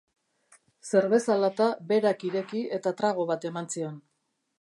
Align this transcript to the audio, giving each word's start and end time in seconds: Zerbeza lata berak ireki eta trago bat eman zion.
Zerbeza 0.91 1.35
lata 1.41 1.67
berak 1.91 2.25
ireki 2.29 2.61
eta 2.79 2.95
trago 3.03 3.27
bat 3.33 3.47
eman 3.51 3.69
zion. 3.75 4.01